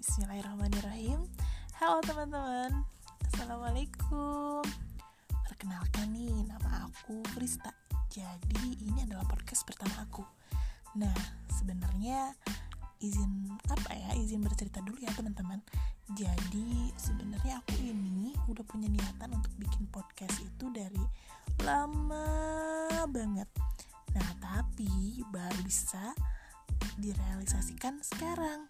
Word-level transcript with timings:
Bismillahirrahmanirrahim. 0.00 1.28
Halo 1.76 2.00
teman-teman. 2.00 2.88
Assalamualaikum. 3.28 4.64
Perkenalkan 5.44 6.16
nih 6.16 6.40
nama 6.48 6.88
aku 6.88 7.20
Krista 7.36 7.68
Jadi 8.08 8.80
ini 8.80 9.04
adalah 9.04 9.28
podcast 9.28 9.60
pertama 9.68 10.00
aku. 10.00 10.24
Nah 10.96 11.12
sebenarnya 11.52 12.32
izin 13.04 13.52
apa 13.68 13.92
ya 13.92 14.16
izin 14.16 14.40
bercerita 14.40 14.80
dulu 14.80 14.96
ya 15.04 15.12
teman-teman. 15.12 15.60
Jadi 16.16 16.96
sebenarnya 16.96 17.60
aku 17.60 17.84
ini 17.84 18.32
udah 18.48 18.64
punya 18.64 18.88
niatan 18.88 19.36
untuk 19.36 19.52
bikin 19.60 19.84
podcast 19.92 20.40
itu 20.40 20.72
dari 20.72 21.04
lama 21.60 22.24
banget. 23.04 23.52
Nah 24.16 24.28
tapi 24.40 25.20
baru 25.28 25.60
bisa 25.60 26.16
direalisasikan 26.96 28.00
sekarang 28.00 28.64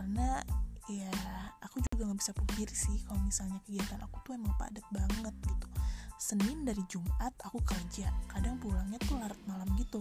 karena 0.00 0.40
ya 0.88 1.12
aku 1.60 1.84
juga 1.92 2.08
nggak 2.08 2.20
bisa 2.24 2.32
pungkiri 2.32 2.72
sih 2.72 3.04
kalau 3.04 3.20
misalnya 3.20 3.60
kegiatan 3.68 4.00
aku 4.00 4.16
tuh 4.24 4.32
emang 4.32 4.56
padat 4.56 4.80
banget 4.88 5.36
gitu. 5.44 5.68
Senin 6.16 6.64
dari 6.64 6.80
Jumat 6.88 7.36
aku 7.44 7.60
kerja 7.60 8.08
kadang 8.32 8.56
pulangnya 8.56 8.96
tuh 9.04 9.20
larut 9.20 9.36
malam 9.44 9.68
gitu. 9.76 10.00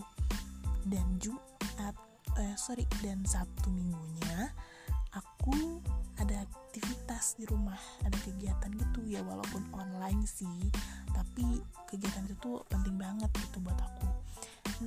Dan 0.88 1.20
Jumat 1.20 1.99
eh 2.40 2.55
sorry 2.55 2.88
dan 3.04 3.27
Sabtu 3.27 3.67
minggunya 3.67 4.55
aku 5.12 5.84
ada 6.16 6.48
aktivitas 6.48 7.35
di 7.35 7.43
rumah 7.43 7.79
ada 8.07 8.16
kegiatan 8.23 8.71
gitu. 8.71 9.04
Ya 9.04 9.20
walaupun 9.27 9.68
online 9.76 10.23
sih 10.23 10.71
tapi 11.12 11.59
kegiatan 11.91 12.23
itu 12.23 12.40
tuh 12.40 12.63
penting 12.71 12.95
banget 12.95 13.27
gitu 13.35 13.59
buat 13.59 13.76
aku. 13.76 14.07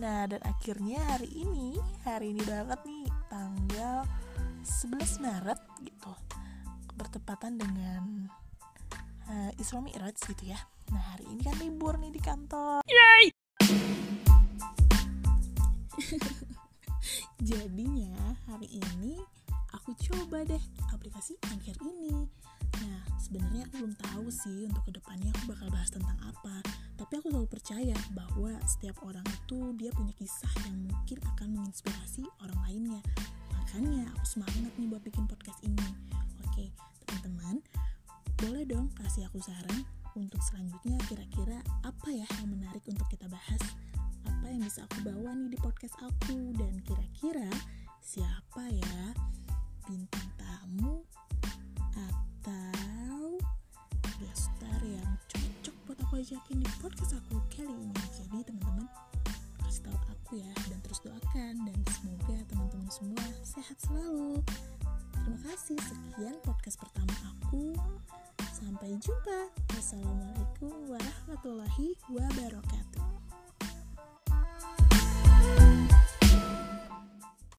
Nah 0.00 0.24
dan 0.24 0.40
akhirnya 0.40 1.04
hari 1.04 1.28
ini 1.36 1.76
hari 2.00 2.32
ini 2.32 2.40
banget 2.48 2.80
nih 2.88 3.04
tanggal 3.28 4.08
11 4.62 5.18
Maret 5.18 5.58
gitu 5.82 6.14
bertepatan 6.94 7.58
dengan 7.58 8.30
uh, 9.26 9.50
Isra 9.58 9.82
Mi'raj 9.82 10.14
gitu 10.22 10.54
ya. 10.54 10.60
Nah 10.94 11.02
hari 11.14 11.26
ini 11.34 11.42
kan 11.42 11.58
libur 11.58 11.98
nih 11.98 12.14
di 12.14 12.22
kantor. 12.22 12.86
Yay! 12.86 13.34
jadinya 17.42 18.14
hari 18.46 18.70
ini 18.70 19.18
aku 19.74 19.98
coba 19.98 20.46
deh 20.46 20.62
aplikasi 20.94 21.34
Anchor 21.50 21.74
ini. 21.82 22.30
Nah 22.86 23.02
sebenarnya 23.18 23.66
aku 23.66 23.82
belum 23.82 23.94
tahu 23.98 24.30
sih 24.30 24.70
untuk 24.70 24.86
ke 24.86 24.92
depannya 24.94 25.34
aku 25.42 25.58
bakal 25.58 25.74
bahas 25.74 25.90
tentang 25.90 26.18
apa. 26.22 26.62
Tapi 27.02 27.12
aku 27.18 27.34
selalu 27.34 27.50
percaya 27.50 27.98
bahwa 28.14 28.54
setiap 28.62 28.94
orang 29.02 29.26
itu 29.26 29.74
dia 29.74 29.90
punya 29.90 30.14
kisah 30.14 30.54
yang 30.70 30.86
mungkin 30.86 31.18
akan 31.34 31.48
menginspirasi 31.50 32.22
orang 32.38 32.58
lainnya 32.62 33.02
makanya 33.72 34.04
aku 34.12 34.36
semangat 34.36 34.68
nih 34.76 34.84
buat 34.84 35.00
bikin 35.00 35.24
podcast 35.24 35.56
ini. 35.64 35.80
Oke 36.44 36.68
teman-teman 37.08 37.56
boleh 38.36 38.68
dong 38.68 38.92
kasih 39.00 39.24
aku 39.32 39.40
saran 39.40 39.88
untuk 40.12 40.44
selanjutnya 40.44 41.00
kira-kira 41.08 41.56
apa 41.80 42.12
ya 42.12 42.28
yang 42.36 42.52
menarik 42.52 42.84
untuk 42.84 43.08
kita 43.08 43.24
bahas? 43.32 43.64
Apa 44.28 44.44
yang 44.52 44.60
bisa 44.60 44.84
aku 44.84 45.08
bawa 45.08 45.32
nih 45.32 45.56
di 45.56 45.58
podcast 45.64 45.96
aku? 46.04 46.52
Dan 46.52 46.84
kira-kira 46.84 47.48
siapa 48.04 48.68
ya 48.68 49.16
bintang 49.88 50.28
tamu 50.36 51.00
atau 51.96 53.40
gestar 54.20 54.80
yang 54.84 55.16
cocok 55.32 55.76
buat 55.88 55.98
aku 56.04 56.20
ajakin 56.20 56.60
di 56.60 56.68
podcast 56.76 57.16
aku 57.24 57.40
kali 57.48 57.72
ini? 57.72 58.04
Jadi 58.20 58.52
teman-teman 58.52 58.84
kasih 59.72 59.88
tahu 59.88 60.00
aku 60.12 60.32
ya. 60.36 60.52
Dan 60.68 60.78
terus 60.84 61.00
doakan 61.00 61.54
dan 61.64 61.78
semoga 61.96 62.36
teman-teman 62.52 62.90
semua 62.92 63.24
sehat 63.40 63.76
selalu. 63.80 64.44
Terima 65.16 65.38
kasih. 65.48 65.80
Sekian 65.80 66.36
podcast 66.44 66.76
pertama 66.76 67.16
aku. 67.32 67.72
Sampai 68.52 68.92
jumpa. 69.00 69.48
Wassalamualaikum 69.72 70.92
warahmatullahi 70.92 71.96
wabarakatuh 72.12 73.01